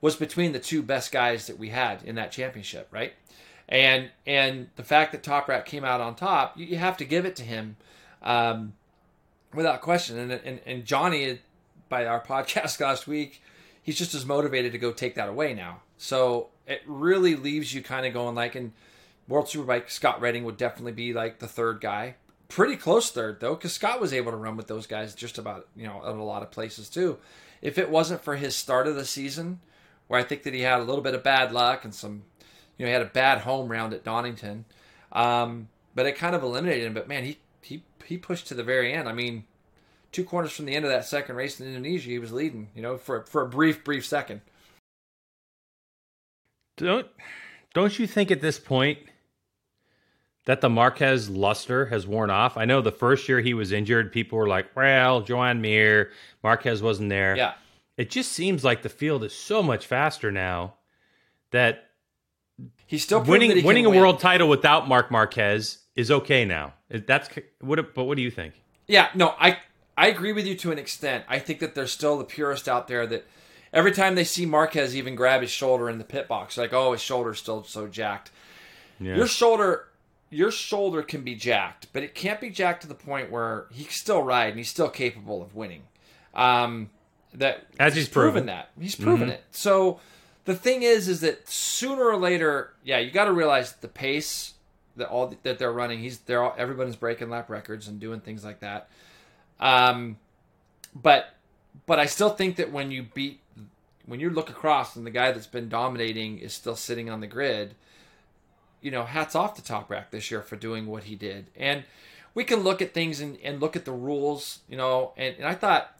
[0.00, 3.14] was between the two best guys that we had in that championship, right?
[3.68, 7.24] And and the fact that Toprak came out on top, you, you have to give
[7.24, 7.76] it to him
[8.22, 8.74] um,
[9.54, 10.18] without question.
[10.18, 11.38] And, and and Johnny,
[11.88, 13.42] by our podcast last week,
[13.82, 15.80] he's just as motivated to go take that away now.
[15.96, 18.72] So it really leaves you kind of going like in
[19.28, 22.16] World Superbike, Scott Redding would definitely be like the third guy.
[22.48, 25.66] Pretty close third though, because Scott was able to run with those guys just about
[25.74, 27.18] you know a lot of places too.
[27.62, 29.60] If it wasn't for his start of the season,
[30.08, 32.24] where I think that he had a little bit of bad luck and some,
[32.76, 34.64] you know, he had a bad home round at Donington,
[35.12, 36.94] um, but it kind of eliminated him.
[36.94, 39.08] But man, he he he pushed to the very end.
[39.08, 39.44] I mean,
[40.12, 42.68] two corners from the end of that second race in Indonesia, he was leading.
[42.74, 44.40] You know, for for a brief brief second.
[46.76, 47.06] Don't
[47.72, 48.98] don't you think at this point
[50.46, 52.56] that the Marquez luster has worn off?
[52.56, 56.10] I know the first year he was injured, people were like, "Well, Joan Mir,
[56.42, 57.54] Marquez wasn't there." Yeah.
[57.96, 60.74] It just seems like the field is so much faster now
[61.52, 61.90] that
[62.86, 64.00] He's still winning he winning a win.
[64.00, 66.74] world title without Marc Marquez is okay now.
[66.90, 67.28] That's
[67.60, 67.94] what.
[67.94, 68.54] But what do you think?
[68.86, 69.58] Yeah, no, I
[69.96, 71.24] I agree with you to an extent.
[71.28, 73.26] I think that there's still the purist out there that
[73.72, 76.92] every time they see Marquez even grab his shoulder in the pit box, like, oh,
[76.92, 78.30] his shoulder's still so jacked.
[79.00, 79.16] Yeah.
[79.16, 79.88] Your shoulder,
[80.30, 83.84] your shoulder can be jacked, but it can't be jacked to the point where he
[83.84, 85.82] can still ride and he's still capable of winning.
[86.34, 86.90] Um,
[87.34, 88.46] that As he's proven proven.
[88.46, 89.42] that he's proven it.
[89.50, 90.00] So
[90.44, 94.54] the thing is, is that sooner or later, yeah, you got to realize the pace
[94.96, 96.00] that all that they're running.
[96.00, 98.88] He's they're all, everybody's breaking lap records and doing things like that.
[99.58, 100.18] Um,
[100.94, 101.34] but
[101.86, 103.40] but I still think that when you beat
[104.06, 107.26] when you look across and the guy that's been dominating is still sitting on the
[107.26, 107.74] grid,
[108.80, 111.46] you know, hats off to Toprak this year for doing what he did.
[111.56, 111.84] And
[112.34, 115.46] we can look at things and, and look at the rules, you know, and, and
[115.46, 115.93] I thought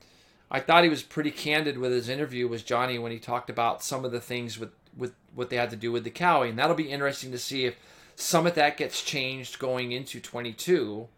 [0.50, 3.83] I thought he was pretty candid with his interview with Johnny when he talked about
[3.83, 6.50] some of the things with, with what they had to do with the cowie.
[6.50, 7.76] And that'll be interesting to see if
[8.16, 11.09] some of that gets changed going into 22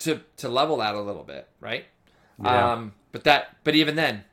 [0.00, 1.86] to to level that a little bit, right?
[2.42, 2.72] Yeah.
[2.72, 4.24] Um, but that, but even then,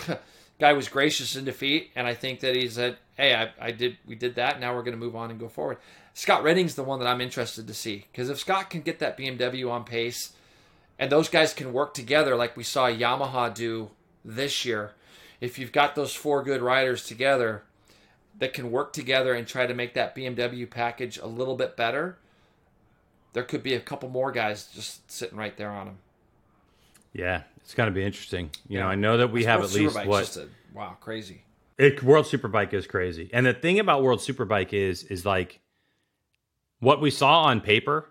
[0.60, 3.98] guy was gracious in defeat, and I think that he said, "Hey, I, I did,
[4.06, 4.60] we did that.
[4.60, 5.78] Now we're going to move on and go forward."
[6.14, 9.16] Scott Redding's the one that I'm interested to see because if Scott can get that
[9.16, 10.32] BMW on pace,
[10.98, 13.90] and those guys can work together like we saw Yamaha do
[14.24, 14.92] this year,
[15.40, 17.62] if you've got those four good riders together
[18.38, 22.16] that can work together and try to make that BMW package a little bit better,
[23.32, 25.98] there could be a couple more guys just sitting right there on them.
[27.12, 28.50] Yeah, it's going to be interesting.
[28.68, 31.42] You know, I know that we have World at least Superbike's what a- wow, crazy.
[31.78, 35.60] it, World Superbike is crazy, and the thing about World Superbike is is like
[36.80, 38.08] what we saw on paper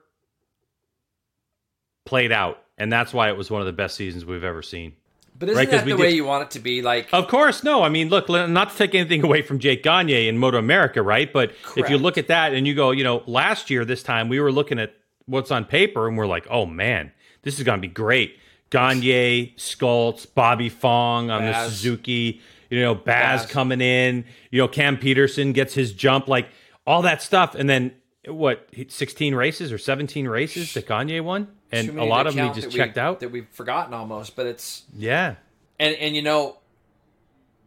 [2.06, 4.94] played out, and that's why it was one of the best seasons we've ever seen.
[5.38, 6.82] But isn't Right, that the did- way you want it to be?
[6.82, 7.82] Like, Of course, no.
[7.84, 11.32] I mean, look, not to take anything away from Jake Gagne in Moto America, right?
[11.32, 14.30] But if you look at that and you go, you know, last year this time
[14.30, 14.94] we were looking at
[15.26, 17.12] what's on paper and we're like, oh man,
[17.44, 18.38] this is going to be great.
[18.70, 23.52] Gagne, Scholtz, Bobby Fong on the Suzuki, you know, Baz, Baz.
[23.52, 26.48] coming in, you know, Cam Petersen gets his jump, like
[26.88, 27.92] all that stuff, and then
[28.28, 28.68] what?
[28.88, 32.74] Sixteen races or seventeen races that Gagne won, and a lot of them just that
[32.74, 33.20] we- checked out.
[33.22, 34.36] that we've forgotten almost.
[34.36, 35.36] But it's Yeah,
[35.80, 36.58] and and you know,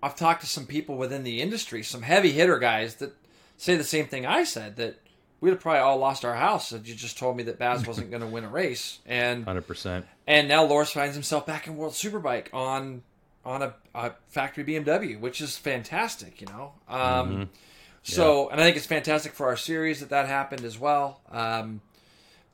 [0.02, 3.14] I've talked to some people within the industry, some heavy hitter guys that
[3.56, 5.00] say the same thing I said that
[5.40, 8.10] we'd have probably all lost our house if you just told me that Baz wasn't
[8.10, 8.98] going to win a race.
[9.06, 10.06] And hundred percent.
[10.26, 13.02] and now Loris finds himself back in World Superbike on
[13.44, 16.72] on a, a factory BMW, which is fantastic, you know.
[16.88, 17.50] Um,
[18.06, 21.20] So, and I think it's fantastic for our series that that happened as well.
[21.30, 21.80] Um,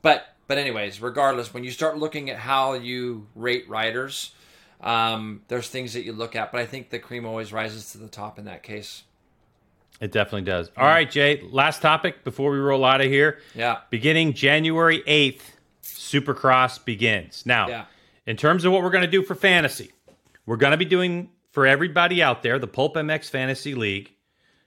[0.01, 4.33] but but anyways, regardless, when you start looking at how you rate riders,
[4.81, 6.51] um, there's things that you look at.
[6.51, 9.03] But I think the cream always rises to the top in that case.
[10.01, 10.69] It definitely does.
[10.75, 11.41] All right, Jay.
[11.49, 13.39] Last topic before we roll out of here.
[13.55, 13.77] Yeah.
[13.91, 15.39] Beginning January 8th,
[15.83, 17.45] Supercross begins.
[17.45, 17.85] Now, Yeah.
[18.25, 19.93] in terms of what we're going to do for fantasy,
[20.45, 24.15] we're going to be doing for everybody out there the Pulp MX Fantasy League.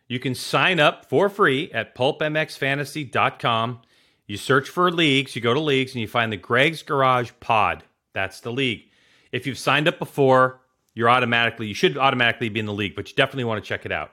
[0.09, 3.83] You can sign up for free at pulpmxfantasy.com.
[4.27, 7.85] You search for leagues, you go to leagues, and you find the Greg's Garage Pod.
[8.13, 8.85] That's the league.
[9.33, 10.61] If you've signed up before,
[10.95, 13.85] you're automatically, you should automatically be in the league, but you definitely want to check
[13.85, 14.13] it out.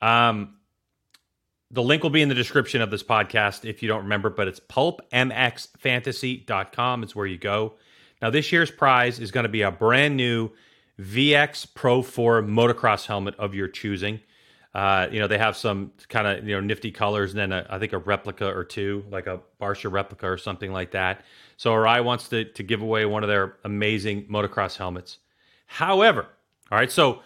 [0.00, 0.54] Um,
[1.70, 4.48] the link will be in the description of this podcast if you don't remember, but
[4.48, 7.04] it's pulpmxfantasy.com.
[7.04, 7.74] is where you go.
[8.22, 10.50] Now, this year's prize is going to be a brand new
[11.00, 14.20] VX Pro 4 motocross helmet of your choosing.
[14.74, 17.66] Uh, you know, they have some kind of, you know, nifty colors and then a,
[17.68, 21.24] I think a replica or two, like a Barcia replica or something like that.
[21.56, 25.18] So Arai wants to, to give away one of their amazing motocross helmets.
[25.66, 26.26] However,
[26.70, 27.20] all right, so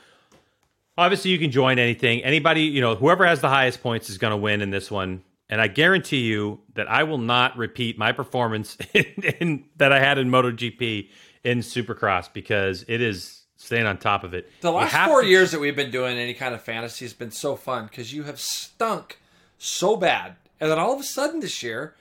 [0.97, 4.31] obviously you can join anything anybody you know whoever has the highest points is going
[4.31, 8.13] to win in this one and i guarantee you that i will not repeat my
[8.13, 9.05] performance in,
[9.41, 11.09] in, that i had in MotoGP
[11.43, 15.51] in supercross because it is staying on top of it The last four to- years
[15.53, 18.39] that we've been doing any kind of fantasy has been so fun because you have
[18.39, 19.19] stunk
[19.59, 21.95] so bad, and then all of a sudden this year,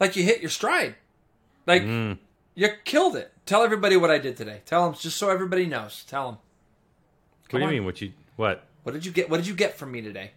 [0.00, 0.94] like you hit your stride,
[1.66, 2.18] like Mm.
[2.54, 3.32] you killed it.
[3.46, 4.62] Tell everybody what I did today.
[4.64, 6.04] Tell them just so everybody knows.
[6.04, 6.38] Tell them
[7.50, 7.70] what do you on.
[7.72, 9.28] mean what you what what did you get?
[9.28, 10.32] What did you get from me today?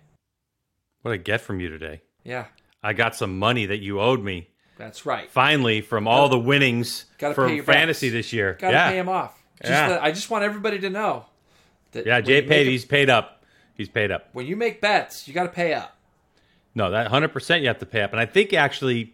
[1.01, 2.45] what did i get from you today Yeah,
[2.83, 5.29] i got some money that you owed me that's right.
[5.31, 8.13] finally from all the winnings Gotta for fantasy bets.
[8.27, 9.40] this year Got to yeah pay him off.
[9.61, 9.89] Just Yeah.
[9.89, 11.25] that- I just want everybody to know
[11.93, 12.05] that.
[12.05, 13.43] yeah jay paid a- he's paid up
[13.75, 15.95] he's paid up when you make bets, you got to pay up.
[16.75, 19.13] no that 100% you have to pay up and i think actually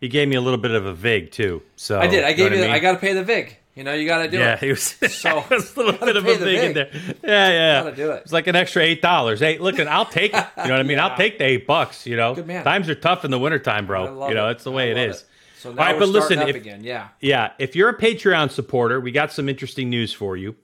[0.00, 2.24] he gave me a little bit of a vig too so I did.
[2.24, 2.64] I you know gave you.
[2.64, 2.70] mean?
[2.70, 3.56] I got to pay the vig.
[3.74, 4.48] You know, you got to do yeah, it.
[4.52, 4.82] Yeah, he was,
[5.14, 6.88] So, it was a little bit of a the big in there.
[7.22, 7.82] Yeah, yeah.
[7.82, 8.22] Gotta do it.
[8.24, 9.40] It's like an extra eight dollars.
[9.40, 10.46] Hey, look, I'll take it.
[10.56, 10.98] You know what I mean?
[10.98, 12.06] I'll take the eight bucks.
[12.06, 12.64] You know, Good man.
[12.64, 14.28] times are tough in the wintertime, I bro.
[14.30, 14.52] You know, it.
[14.52, 15.24] it's the way I it is.
[15.58, 16.84] So now right, we're but listen, up if- again.
[16.84, 17.08] Yeah.
[17.20, 20.54] Yeah, if you're a Patreon supporter, we got some interesting news for you.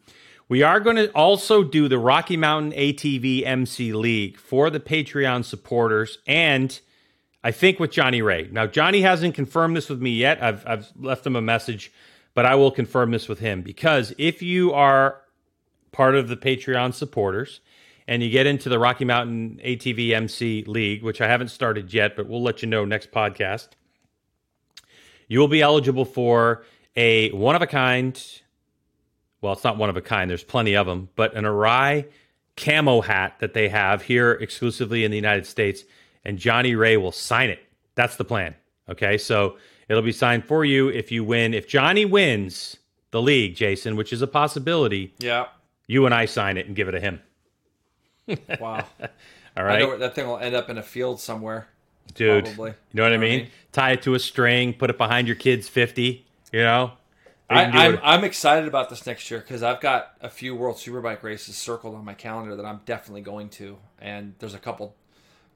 [0.48, 5.44] We are going to also do the Rocky Mountain ATV MC League for the Patreon
[5.46, 6.78] supporters, and
[7.42, 8.48] I think with Johnny Rea.
[8.52, 10.42] Now, Johnny hasn't confirmed this with me yet.
[10.42, 11.90] I've, I've left him a message,
[12.34, 15.22] but I will confirm this with him because if you are
[15.90, 17.60] part of the Patreon supporters
[18.06, 22.14] and you get into the Rocky Mountain ATV MC League, which I haven't started yet,
[22.14, 23.68] but we'll let you know next podcast
[25.32, 26.62] you will be eligible for
[26.94, 28.22] a one of a kind.
[29.40, 30.28] Well, it's not one of a kind.
[30.28, 32.06] There's plenty of them, but an Arai
[32.58, 35.84] camo hat that they have here exclusively in the United States,
[36.26, 37.60] and Johnny Rea will sign it.
[37.94, 38.54] That's the plan.
[38.90, 39.56] Okay, so
[39.88, 41.54] it'll be signed for you if you win.
[41.54, 42.76] If Johnny wins
[43.10, 45.46] the league, Jason, which is a possibility, Yeah.
[45.86, 47.20] you and I sign it and give it to him.
[48.60, 48.84] Wow.
[49.56, 49.76] All right.
[49.76, 51.68] I know where that thing will end up in a field somewhere.
[52.14, 52.44] Dude.
[52.44, 52.70] probably.
[52.70, 53.38] You know what I You know I mean?
[53.42, 53.50] mean?
[53.72, 56.26] Tie it to a string, put it behind your kid's fifty.
[56.52, 56.92] You know.
[57.50, 61.22] I, I'm, I'm excited about this next year because I've got a few World Superbike
[61.22, 64.94] races circled on my calendar that I'm definitely going to, and there's a couple,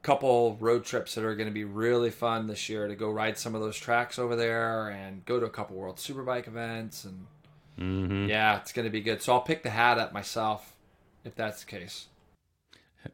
[0.03, 3.39] couple road trips that are going to be really fun this year to go ride
[3.39, 7.25] some of those tracks over there and go to a couple World Superbike events, and
[7.79, 8.27] Mm-hmm.
[8.27, 9.21] yeah, it's going to be good.
[9.21, 10.75] So I'll pick the hat up myself
[11.23, 12.07] if that's the case.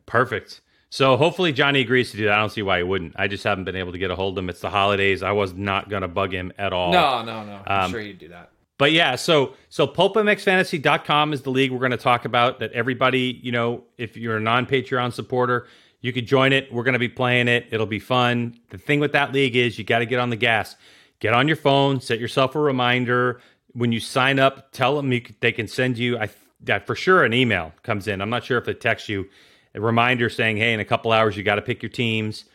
[0.06, 0.62] Perfect.
[0.94, 2.34] So hopefully Johnny agrees to do that.
[2.34, 3.14] I don't see why he wouldn't.
[3.16, 4.50] I just haven't been able to get a hold of him.
[4.52, 5.24] It's the holidays.
[5.24, 6.92] I was not going to bug him at all.
[6.92, 7.64] No, no, no.
[7.66, 8.52] I'm Um, sure he'd do that.
[8.78, 13.40] But yeah, so so pulpmxfantasy.com is the league we're going to talk about that everybody,
[13.42, 15.66] you know, if you're a non-Patreon supporter,
[16.02, 16.72] you could join it.
[16.72, 17.66] We're going to be playing it.
[17.72, 18.60] It'll be fun.
[18.70, 20.76] The thing with that league is you got to get on the gas.
[21.20, 25.24] Get on your phone, set yourself a reminder when you sign up, tell them you,
[25.40, 26.30] they can send you I
[26.62, 28.22] that for sure an email comes in.
[28.22, 29.28] I'm not sure if they text you
[29.76, 32.46] a reminder saying, "Hey, in a couple hours you got to pick your teams."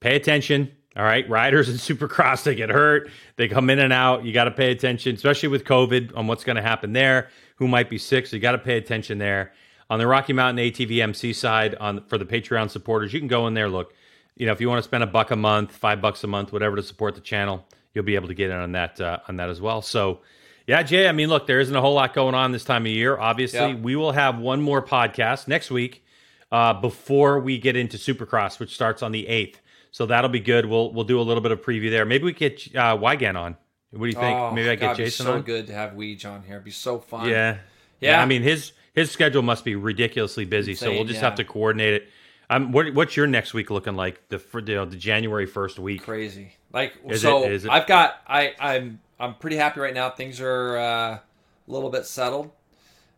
[0.00, 0.70] pay attention.
[0.96, 4.24] All right, riders in Supercross they get hurt, they come in and out.
[4.24, 7.28] You got to pay attention, especially with COVID, on what's going to happen there.
[7.56, 8.26] Who might be sick?
[8.26, 9.52] So you got to pay attention there.
[9.88, 13.46] On the Rocky Mountain ATV MC side, on for the Patreon supporters, you can go
[13.46, 13.68] in there.
[13.68, 13.94] Look,
[14.36, 16.52] you know, if you want to spend a buck a month, five bucks a month,
[16.52, 19.36] whatever to support the channel, you'll be able to get in on that uh, on
[19.36, 19.82] that as well.
[19.82, 20.20] So.
[20.66, 21.08] Yeah, Jay.
[21.08, 23.18] I mean, look, there isn't a whole lot going on this time of year.
[23.18, 23.74] Obviously, Yeah.
[23.74, 26.04] we will have one more podcast next week
[26.52, 29.60] uh, before we get into Supercross, which starts on the eighth.
[29.92, 30.66] So that'll be good.
[30.66, 32.04] We'll we'll do a little bit of preview there.
[32.04, 33.56] Maybe we get uh, Weigandt on.
[33.90, 34.36] What do you think?
[34.38, 35.42] Oh, Maybe I get God, Jason so on.
[35.42, 36.54] good to have Weege on here.
[36.54, 37.28] It'd be so fun.
[37.28, 37.58] Yeah.
[37.98, 38.22] Yeah.
[38.22, 40.74] I mean his his schedule must be ridiculously busy.
[40.74, 41.28] so we'll just yeah.
[41.28, 42.08] have to coordinate it.
[42.48, 44.28] Um, what, what's your next week looking like?
[44.28, 46.02] The for you know, the January first week.
[46.02, 46.52] crazy.
[46.72, 47.68] Like Is so, it?
[47.68, 50.10] I've got I I'm I'm pretty happy right now.
[50.10, 50.82] Things are uh,
[51.14, 51.20] a
[51.66, 52.50] little bit settled.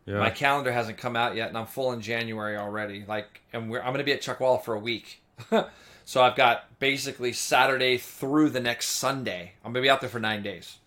[0.07, 0.19] Yeah.
[0.19, 3.05] My calendar hasn't come out yet, and I'm full in January already.
[3.07, 5.23] Like, and we're I'm going to be at Chuckwalla for a week.
[6.05, 9.53] so I've got basically Saturday through the next Sunday.
[9.65, 10.79] I'm going to be out there for nine days,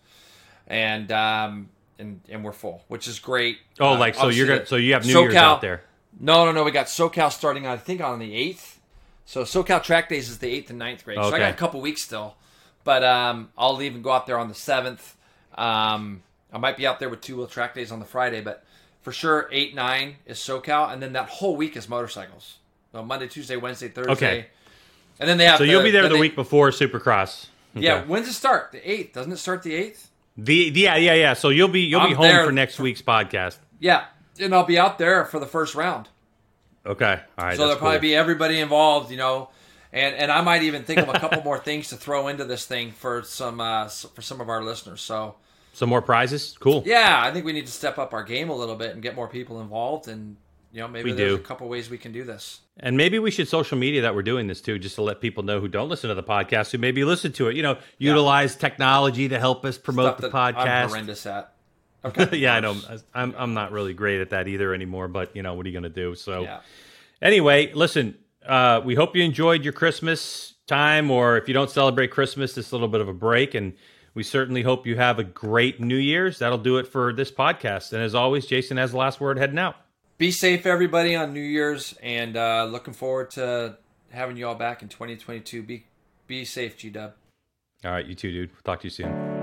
[0.66, 3.58] and um and and we're full, which is great.
[3.80, 5.82] oh, Uh, like so you're gonna so you have New Year's SoCal- out there.
[6.18, 6.64] No, no, no.
[6.64, 8.80] We got SoCal starting, I think, on the eighth.
[9.26, 11.18] So SoCal Track Days is the eighth and 9th grade.
[11.20, 12.36] So I got a couple weeks still,
[12.84, 15.16] but um, I'll even go out there on the seventh.
[15.58, 18.64] Um, I might be out there with two wheel track days on the Friday, but
[19.06, 22.56] for sure, eight nine is SoCal, and then that whole week is motorcycles.
[22.90, 24.46] So Monday, Tuesday, Wednesday, Thursday, Okay.
[25.20, 25.58] and then they have.
[25.58, 27.46] So you'll be there the they- week before Supercross.
[27.72, 27.98] Yeah.
[27.98, 28.06] Okay.
[28.08, 28.72] When's it start?
[28.72, 30.10] The eighth, doesn't it start the eighth?
[30.36, 31.34] The yeah yeah yeah.
[31.34, 32.44] So you'll be you'll be I'm home there.
[32.46, 33.58] for next week's podcast.
[33.78, 34.06] Yeah,
[34.40, 36.08] and I'll be out there for the first round.
[36.84, 37.20] Okay.
[37.38, 37.56] All right.
[37.56, 38.02] so there'll probably cool.
[38.02, 39.50] be everybody involved, you know,
[39.92, 42.66] and and I might even think of a couple more things to throw into this
[42.66, 45.00] thing for some uh, for some of our listeners.
[45.00, 45.36] So
[45.76, 46.56] some more prizes.
[46.58, 46.82] Cool.
[46.86, 49.14] yeah, I think we need to step up our game a little bit and get
[49.14, 50.36] more people involved, and
[50.72, 51.36] you know maybe We there's do.
[51.36, 52.60] a couple ways we can do this.
[52.80, 55.42] And maybe we should social media that we're doing this too, just to let people
[55.42, 57.56] know who don't listen to the podcast, who maybe listen to it.
[57.56, 60.88] You know, utilize technology to help us promote Stuff the that I'm podcast.
[60.88, 61.52] horrendous at.
[62.06, 62.36] Okay.
[62.36, 62.76] yeah, I know.
[63.14, 65.08] I'm I'm not really great at that either anymore.
[65.08, 66.14] But you know, what are you going to do?
[66.14, 66.60] So Yeah.
[67.20, 68.16] anyway, listen.
[68.46, 72.70] Uh, we hope you enjoyed your Christmas time, or if you don't celebrate Christmas, this
[72.72, 73.72] little bit of a break, and
[74.16, 76.38] we certainly hope you have a great New Year's.
[76.38, 77.92] That'll do it for this podcast.
[77.92, 79.76] And as always, Jason has the last word heading out.
[80.16, 83.76] Be safe, everybody, on New Year's, and uh, looking forward to
[84.10, 85.62] having you all back in 2022.
[85.62, 85.84] Be
[86.26, 87.12] be safe, G Dub.
[87.84, 88.50] All right, you too, dude.
[88.64, 89.35] Talk to you soon.